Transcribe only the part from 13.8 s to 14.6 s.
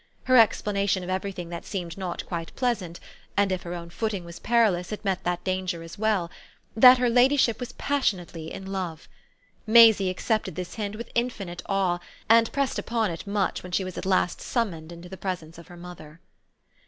was at last